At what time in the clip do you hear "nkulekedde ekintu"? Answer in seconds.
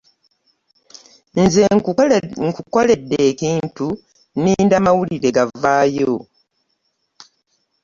2.49-3.87